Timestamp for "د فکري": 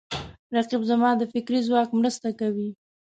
1.17-1.59